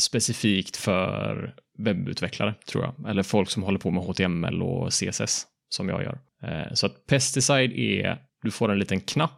[0.00, 3.10] specifikt för webbutvecklare, tror jag.
[3.10, 6.18] Eller folk som håller på med HTML och CSS, som jag gör.
[6.42, 9.36] Eh, så att Pesticide är, du får en liten knapp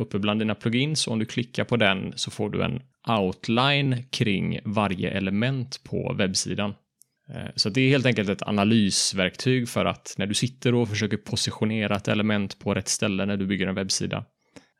[0.00, 4.04] uppe bland dina plugins och om du klickar på den så får du en outline
[4.10, 6.74] kring varje element på webbsidan.
[7.28, 11.16] Eh, så det är helt enkelt ett analysverktyg för att när du sitter och försöker
[11.16, 14.24] positionera ett element på rätt ställe när du bygger en webbsida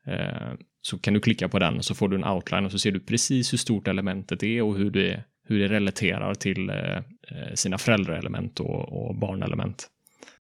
[0.06, 0.52] eh,
[0.86, 2.92] så kan du klicka på den och så får du en outline och så ser
[2.92, 7.02] du precis hur stort elementet är och hur det, hur det relaterar till eh,
[7.54, 9.88] sina föräldraelement och, och barnelement.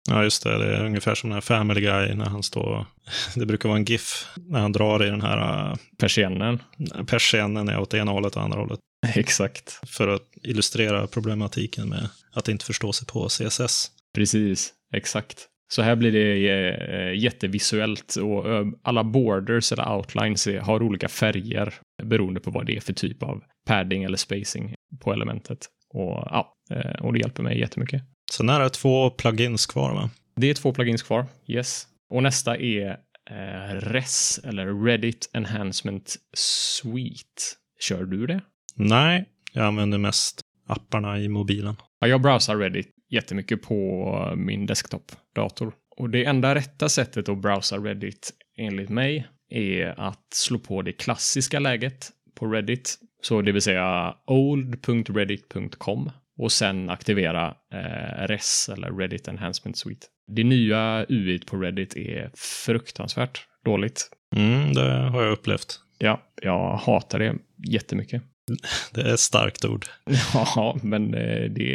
[0.09, 0.57] Ja, just det.
[0.57, 2.85] Det är ungefär som den här Family Guy när han står...
[3.35, 6.59] Det brukar vara en GIF när han drar i den här Persiennen.
[6.95, 8.79] uh, persiennen är åt ena hållet och andra hållet.
[9.15, 9.79] Exakt.
[9.89, 13.91] För att illustrera problematiken med att inte förstå sig på CSS.
[14.15, 15.47] Precis, exakt.
[15.67, 21.73] Så här blir det eh, jättevisuellt och eh, alla borders eller outlines har olika färger
[22.03, 25.59] beroende på vad det är för typ av padding eller spacing på elementet.
[25.93, 28.03] Och, ja, eh, och det hjälper mig jättemycket.
[28.31, 30.09] Sen är det två plugins kvar, va?
[30.35, 31.87] Det är två plugins kvar, yes.
[32.09, 32.89] Och nästa är
[33.29, 37.41] eh, RES, eller Reddit Enhancement Suite.
[37.79, 38.41] Kör du det?
[38.75, 41.75] Nej, jag använder mest apparna i mobilen.
[41.99, 45.73] Ja, jag browsar Reddit jättemycket på min desktop-dator.
[45.97, 50.91] Och det enda rätta sättet att browsa Reddit enligt mig är att slå på det
[50.91, 52.97] klassiska läget på Reddit.
[53.21, 60.07] Så det vill säga old.reddit.com och sen aktivera eh, RES eller Reddit Enhancement Suite.
[60.27, 62.31] Det nya UI på Reddit är
[62.65, 64.09] fruktansvärt dåligt.
[64.35, 65.79] Mm, det har jag upplevt.
[65.97, 67.35] Ja, jag hatar det
[67.67, 68.21] jättemycket.
[68.93, 69.85] Det är ett starkt ord.
[70.33, 71.71] Ja, men eh, det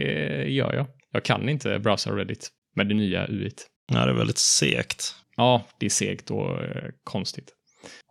[0.49, 0.87] gör jag.
[1.12, 3.66] Jag kan inte browsa Reddit med det nya UIt.
[3.92, 5.14] Ja, det är väldigt segt.
[5.37, 7.53] Ja, det är segt och eh, konstigt.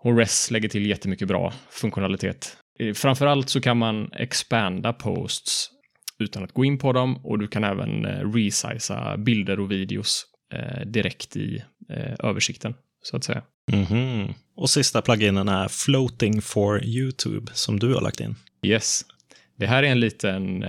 [0.03, 2.57] Och RES lägger till jättemycket bra funktionalitet.
[2.79, 5.69] Eh, Framförallt så kan man expanda posts
[6.19, 10.25] utan att gå in på dem och du kan även eh, resizea bilder och videos
[10.85, 11.63] direkt i
[12.19, 13.41] översikten, så att säga.
[13.71, 14.33] Mhm.
[14.55, 18.35] Och sista pluginen är Floating for YouTube, som du har lagt in.
[18.65, 19.05] Yes.
[19.57, 20.63] Det här är en liten,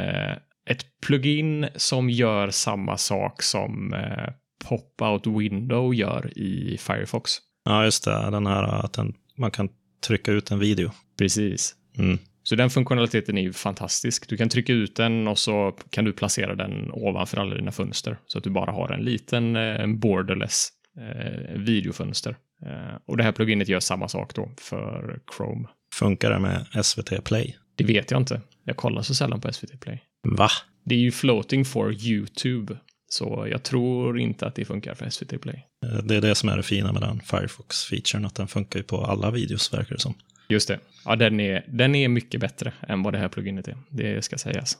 [0.70, 4.32] ett plugin som gör samma sak som eh,
[4.64, 7.32] Pop-out Window gör i Firefox.
[7.64, 8.30] Ja, just det.
[8.30, 9.68] Den här att den, man kan
[10.06, 10.90] trycka ut en video.
[11.18, 11.74] Precis.
[11.98, 12.18] Mm.
[12.42, 14.28] Så den funktionaliteten är ju fantastisk.
[14.28, 18.16] Du kan trycka ut den och så kan du placera den ovanför alla dina fönster
[18.26, 22.36] så att du bara har en liten eh, borderless eh, videofönster.
[22.66, 25.68] Eh, och det här pluginet gör samma sak då för Chrome.
[25.94, 27.56] Funkar det med SVT Play?
[27.86, 28.40] Det vet jag inte.
[28.64, 30.02] Jag kollar så sällan på SVT Play.
[30.28, 30.48] Va?
[30.84, 32.76] Det är ju floating for YouTube,
[33.08, 35.66] så jag tror inte att det funkar för SVT Play.
[36.04, 39.04] Det är det som är det fina med den Firefox-featuren, att den funkar ju på
[39.04, 40.14] alla videos, verkar det som.
[40.48, 40.78] Just det.
[41.04, 43.76] Ja, den är, den är mycket bättre än vad det här pluginet är.
[43.90, 44.78] Det ska sägas.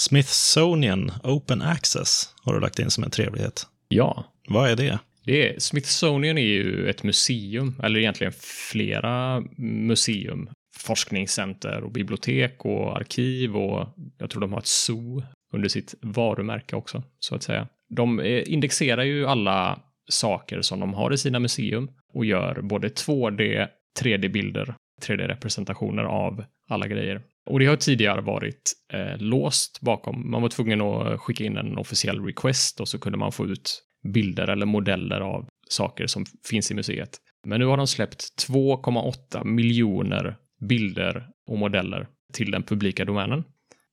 [0.00, 3.66] Smithsonian Open Access har du lagt in som en trevlighet.
[3.88, 4.98] Ja, Vad är det?
[5.28, 8.32] Det är, Smithsonian är ju ett museum, eller egentligen
[8.70, 13.88] flera museum, forskningscenter och bibliotek och arkiv och
[14.18, 17.68] jag tror de har ett zoo under sitt varumärke också, så att säga.
[17.88, 22.88] De eh, indexerar ju alla saker som de har i sina museum och gör både
[22.88, 23.68] 2D,
[24.00, 24.74] 3D-bilder,
[25.06, 27.22] 3D-representationer av alla grejer.
[27.50, 30.30] Och det har tidigare varit eh, låst bakom.
[30.30, 33.84] Man var tvungen att skicka in en officiell request och så kunde man få ut
[34.12, 37.10] bilder eller modeller av saker som finns i museet.
[37.46, 43.44] Men nu har de släppt 2,8 miljoner bilder och modeller till den publika domänen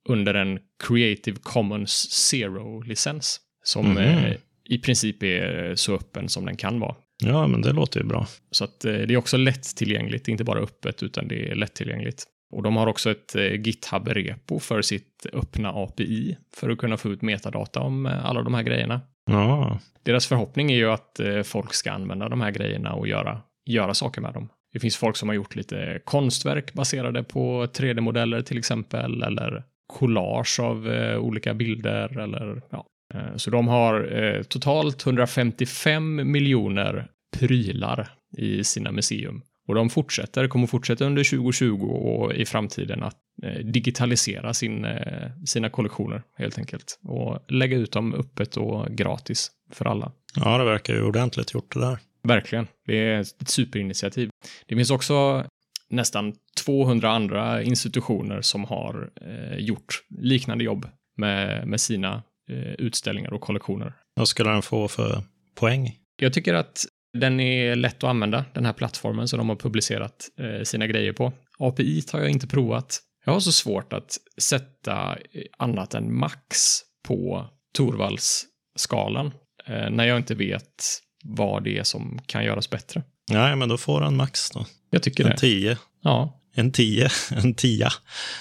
[0.09, 4.33] under en Creative Commons Zero-licens som eh,
[4.69, 6.95] i princip är så öppen som den kan vara.
[7.23, 8.27] Ja, men det låter ju bra.
[8.51, 12.23] Så att eh, det är också lättillgängligt, inte bara öppet utan det är lättillgängligt.
[12.51, 17.09] Och de har också ett eh, GitHub-repo för sitt öppna API för att kunna få
[17.09, 19.01] ut metadata om eh, alla de här grejerna.
[19.25, 23.41] Ja, Deras förhoppning är ju att eh, folk ska använda de här grejerna och göra,
[23.65, 24.49] göra saker med dem.
[24.73, 30.59] Det finns folk som har gjort lite konstverk baserade på 3D-modeller till exempel, eller collage
[30.59, 32.85] av eh, olika bilder, eller ja.
[33.13, 37.07] Eh, så de har eh, totalt 155 miljoner
[37.37, 39.41] prylar i sina museum.
[39.67, 45.29] Och de fortsätter, kommer fortsätta under 2020 och i framtiden att eh, digitalisera sin, eh,
[45.45, 46.99] sina kollektioner helt enkelt.
[47.03, 50.11] Och lägga ut dem öppet och gratis för alla.
[50.35, 51.99] ja det verkar ju ordentligt gjort det där.
[52.23, 52.67] Verkligen.
[52.85, 54.29] Det är ett superinitiativ.
[54.67, 55.45] Det finns också
[55.89, 56.33] nästan
[56.65, 63.41] 200 andra institutioner som har eh, gjort liknande jobb med, med sina eh, utställningar och
[63.41, 63.93] kollektioner.
[64.15, 65.23] Vad skulle den få för
[65.55, 65.95] poäng?
[66.17, 66.85] Jag tycker att
[67.19, 71.13] den är lätt att använda, den här plattformen som de har publicerat eh, sina grejer
[71.13, 71.33] på.
[71.59, 72.99] API har jag inte provat.
[73.25, 79.31] Jag har så svårt att sätta eh, annat än max på Torvalds-skalan
[79.65, 83.03] eh, när jag inte vet vad det är som kan göras bättre.
[83.31, 84.65] Nej, men då får den max då.
[84.89, 85.37] Jag tycker En det.
[85.37, 85.77] 10.
[86.01, 87.09] Ja, En 10.
[87.31, 87.89] En 10.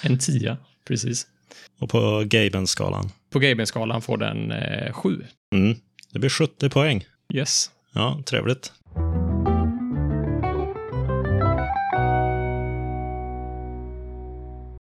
[0.03, 0.57] en tia,
[0.87, 1.27] precis.
[1.79, 3.09] Och på Gaben-skalan.
[3.29, 5.23] På Gaben-skalan får den eh, sju.
[5.55, 5.77] Mm.
[6.11, 7.05] Det blir 70 poäng.
[7.33, 7.71] Yes.
[7.95, 8.73] Ja, trevligt.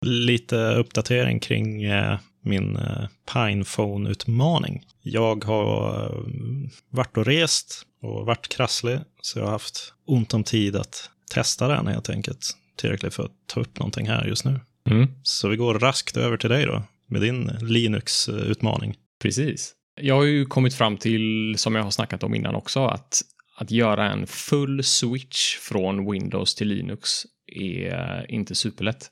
[0.06, 4.86] Lite uppdatering kring eh, min eh, Pinephone-utmaning.
[5.02, 10.44] Jag har eh, varit och rest och varit krasslig, så jag har haft ont om
[10.44, 12.58] tid att testa den helt enkelt.
[12.76, 14.60] Tillräckligt för att ta upp någonting här just nu.
[14.90, 15.08] Mm.
[15.24, 18.96] Så vi går raskt över till dig då, med din Linux-utmaning.
[19.22, 19.74] Precis.
[20.02, 23.22] Jag har ju kommit fram till, som jag har snackat om innan också, att,
[23.58, 27.10] att göra en full switch från Windows till Linux
[27.56, 29.12] är inte superlätt.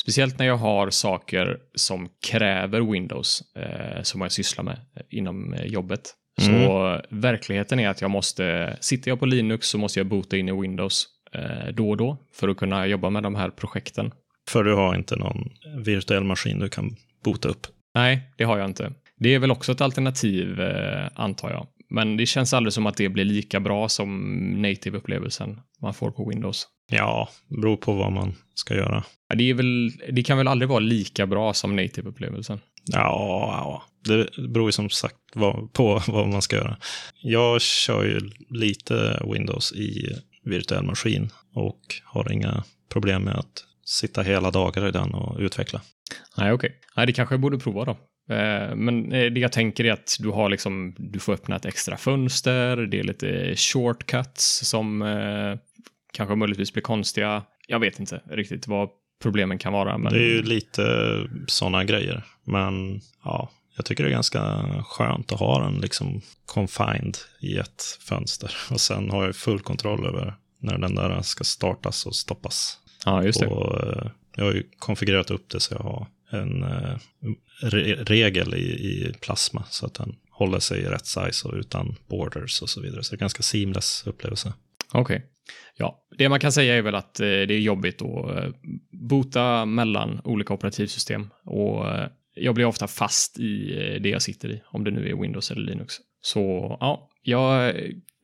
[0.00, 4.78] Speciellt när jag har saker som kräver Windows, eh, som jag sysslar med
[5.10, 6.14] inom eh, jobbet.
[6.40, 10.48] Så verkligheten är att jag måste, sitter jag på Linux så måste jag boota in
[10.48, 14.12] i Windows eh, då och då för att kunna jobba med de här projekten.
[14.48, 15.50] För du har inte någon
[15.84, 17.66] virtuell maskin du kan boota upp.
[17.94, 18.92] Nej, det har jag inte.
[19.18, 21.66] Det är väl också ett alternativ, eh, antar jag.
[21.90, 24.20] Men det känns aldrig som att det blir lika bra som
[24.62, 26.66] native-upplevelsen man får på Windows.
[26.90, 29.04] Ja, beror på vad man ska göra.
[29.34, 32.58] Det, är väl, det kan väl aldrig vara lika bra som native-upplevelsen?
[32.84, 35.16] Ja, ja, det beror ju som sagt
[35.72, 36.76] på vad man ska göra.
[37.22, 44.22] Jag kör ju lite Windows i virtuell maskin och har inga problem med att sitta
[44.22, 45.80] hela dagar i den och utveckla.
[46.36, 46.80] Nej, okej.
[46.96, 47.96] Nej, det kanske jag borde prova då.
[48.28, 51.64] Eh, Men eh, det jag tänker är att du har liksom, du får öppna ett
[51.64, 55.58] extra fönster, det är lite shortcuts som eh,
[56.12, 57.42] kanske möjligtvis blir konstiga.
[57.66, 58.88] Jag vet inte riktigt vad
[59.22, 59.98] problemen kan vara.
[59.98, 60.12] Men...
[60.12, 60.82] Det är ju lite
[61.46, 62.24] sådana grejer.
[62.44, 67.82] Men ja, jag tycker det är ganska skönt att ha den liksom confined i ett
[68.00, 68.56] fönster.
[68.70, 72.78] Och sen har jag full kontroll över när den där ska startas och stoppas.
[73.04, 73.46] Ja, just det.
[73.46, 76.98] Och jag har ju konfigurerat upp det så jag har en eh,
[77.62, 81.96] re regel i, i plasma så att den håller sig i rätt size och utan
[82.08, 83.02] borders och så vidare.
[83.02, 84.52] Så det är ganska seamless upplevelse.
[84.92, 85.26] Okej.
[85.76, 88.50] Ja, det man kan säga är väl att eh, det är jobbigt att eh,
[88.92, 91.86] boota mellan olika operativsystem och
[92.34, 95.62] jag blir ofta fast i det jag sitter i, om det nu är Windows eller
[95.62, 95.94] Linux.
[96.20, 97.74] Så ja, jag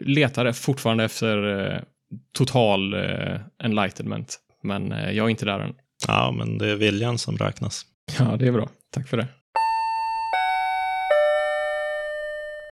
[0.04, 1.84] letar fortfarande efter
[2.32, 2.94] total
[3.62, 5.74] enlightenment, men jag är inte där än.
[6.06, 7.86] Ja, men det är viljan som räknas.
[8.18, 8.68] Ja, det är bra.
[8.90, 9.28] Tack för det.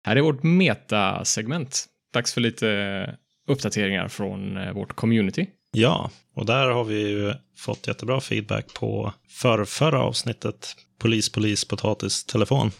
[0.05, 1.87] Här är vårt metasegment.
[2.13, 3.17] Dags för lite
[3.49, 5.47] uppdateringar från eh, vårt community.
[5.73, 11.65] Ja, och där har vi ju fått jättebra feedback på för förra avsnittet Polis, polis,
[11.69, 12.71] potatis, telefon.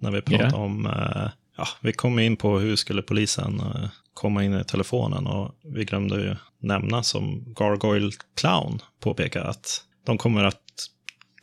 [0.00, 0.56] När vi pratade Ja.
[0.56, 5.26] om, eh, ja, vi kom in på hur skulle polisen eh, komma in i telefonen
[5.26, 10.60] och vi glömde ju nämna som Gargoyle Clown påpeka att de kommer att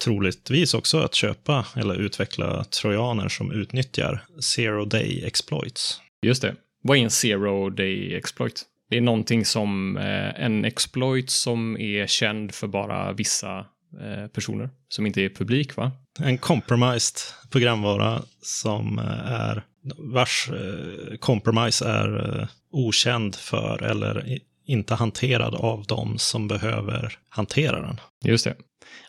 [0.03, 6.01] troligtvis också att köpa eller utveckla trojaner som utnyttjar zero day exploits.
[6.25, 6.55] Just det.
[6.83, 8.65] Vad är en zero day exploit?
[8.89, 13.57] Det är någonting som eh, en exploit som är känd för bara vissa
[14.01, 15.91] eh, personer som inte är publik, va?
[16.19, 17.17] En compromised
[17.51, 19.63] programvara som eh, är
[19.97, 27.81] vars eh, compromise är eh, okänd för eller inte hanterad av de som behöver hantera
[27.81, 27.99] den.
[28.25, 28.55] Just det.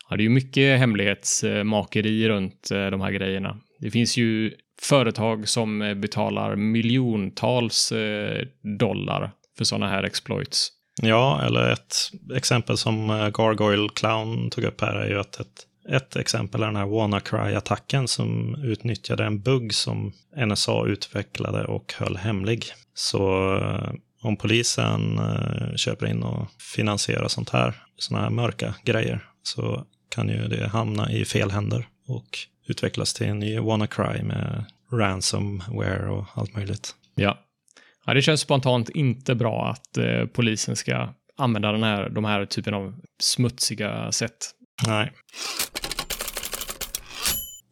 [0.09, 3.57] Ja, det är ju mycket hemlighetsmakeri runt eh, de här grejerna.
[3.79, 8.47] Det finns ju företag som eh, betalar miljontals eh,
[8.79, 10.69] dollar för sådana här exploits.
[11.03, 11.97] Ja, eller ett
[12.37, 16.77] exempel som Gargoyle Clown tog upp här är ju att ett, ett exempel är den
[16.77, 20.12] här WannaCry-attacken som utnyttjade en bugg som
[20.47, 22.64] NSA utvecklade och höll hemlig.
[22.95, 23.59] Så
[24.23, 25.21] om polisen
[25.77, 31.12] köper in och finansierar sånt här, såna här mörka grejer, så kan ju det hamna
[31.12, 36.94] i fel händer och utvecklas till en ny WannaCry med ransomware och allt möjligt.
[37.14, 37.38] Ja.
[38.07, 42.46] ja, det känns spontant inte bra att eh, polisen ska använda den här, de här
[42.46, 44.50] typen av smutsiga sätt.
[44.87, 45.12] Nej.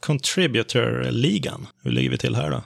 [0.01, 2.63] Contributor-ligan, hur ligger vi till här då?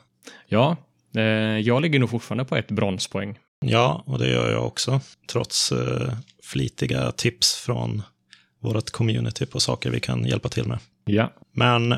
[0.47, 0.77] Ja,
[1.17, 1.23] eh,
[1.59, 3.39] jag ligger nog fortfarande på ett bronspoäng.
[3.65, 5.01] Ja, och det gör jag också.
[5.29, 6.13] Trots eh,
[6.43, 8.03] flitiga tips från
[8.67, 10.79] vårt community på saker vi kan hjälpa till med.
[11.05, 11.95] Ja, Men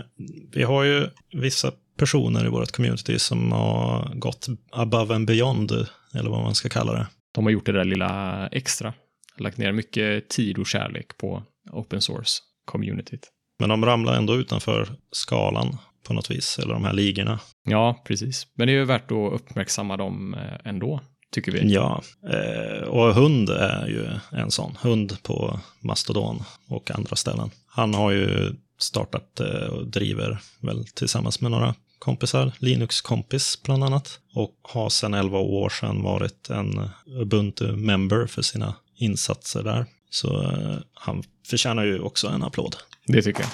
[0.52, 5.72] vi har ju vissa personer i vårt community som har gått above and beyond,
[6.14, 7.06] eller vad man ska kalla det.
[7.34, 8.94] de har gjort det där lilla extra.
[9.38, 13.28] Lagt ner mycket tid och kärlek på open source communityt.
[13.60, 15.76] Men de ramlar ändå utanför skalan
[16.06, 17.40] på något vis, eller de här ligorna.
[17.64, 18.46] Ja, precis.
[18.54, 21.00] Men det är ju värt att uppmärksamma dem eh, ändå,
[21.32, 21.72] tycker vi.
[21.72, 24.06] Ja, eh, och hund är ju
[24.38, 24.76] en sån.
[24.80, 27.50] Hund på Mastodon och andra ställen.
[27.66, 34.20] Han har ju startat eh, och driver väl tillsammans med några kompisar, Linux-kompis bland annat.
[34.34, 39.86] Och har sedan 11 år sedan varit en Ubuntu-member för sina insatser där.
[40.10, 42.76] Så eh, han förtjänar ju också en applåd.
[43.06, 43.50] Det tycker jag.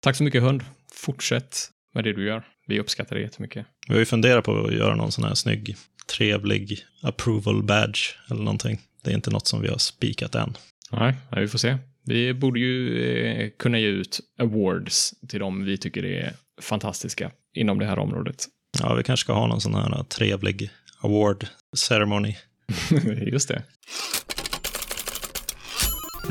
[0.00, 0.64] Tack så mycket hund.
[0.94, 2.44] Fortsätt med det du gör.
[2.66, 3.66] Vi uppskattar det jättemycket.
[3.88, 5.76] Vi har ju funderat på att göra någon sån här snygg,
[6.16, 8.80] trevlig approval badge eller någonting.
[9.04, 10.56] Det är inte något som vi har spikat än.
[10.92, 11.76] Nej, vi får se.
[12.06, 16.32] Vi borde ju eh, kunna ge ut awards till dem vi tycker är
[16.62, 18.44] fantastiska inom det här området.
[18.80, 20.70] Ja, vi kanske ska ha någon sån här trevlig
[21.02, 22.36] award ceremony.
[23.32, 23.62] Just det.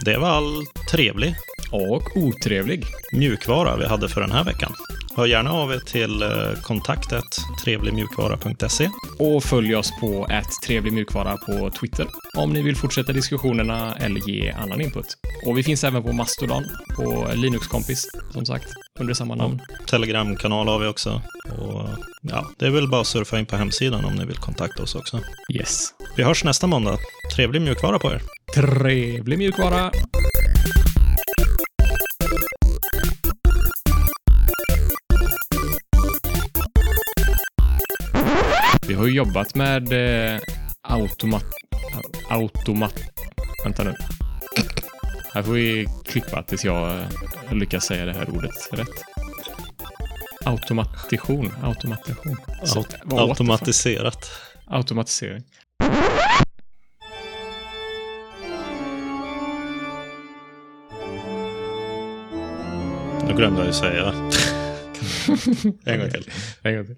[0.05, 1.35] Det var all trevlig
[1.71, 2.83] Och otrevlig.
[3.13, 4.73] mjukvara vi hade för den här veckan.
[5.15, 6.29] Hör gärna av er till eh,
[6.61, 7.23] kontaktet
[7.63, 8.89] trevligmjukvara.se.
[9.19, 12.07] Och följ oss på ett trevlig mjukvara på Twitter
[12.37, 15.05] om ni vill fortsätta diskussionerna eller ge annan input.
[15.45, 16.63] Och vi finns även på Mastodon,
[16.95, 18.67] på Linuxkompis, som sagt,
[18.99, 19.61] under samma namn.
[19.87, 21.21] Telegramkanal har vi också.
[21.59, 21.89] Och,
[22.21, 24.95] ja, det är väl bara att surfa in på hemsidan om ni vill kontakta oss
[24.95, 25.19] också.
[25.53, 25.87] Yes.
[26.17, 26.97] Vi hörs nästa måndag.
[27.35, 28.21] Trevlig mjukvara på er.
[28.55, 29.91] Trevlig mjukvara!
[38.93, 39.93] Vi har ju jobbat med
[40.33, 40.39] eh,
[40.81, 41.45] automat...
[42.29, 42.95] Automat...
[43.63, 43.93] Vänta nu.
[45.33, 47.07] Här får vi klippa tills jag eh,
[47.51, 48.87] lyckas säga det här ordet rätt.
[50.45, 51.53] Automatisation.
[52.63, 54.31] Så- Aut- vad- automatiserat.
[54.67, 55.43] Automatisering.
[63.27, 64.05] Nu glömde jag ju säga.
[65.85, 66.29] en gång till.
[66.61, 66.95] En gång till.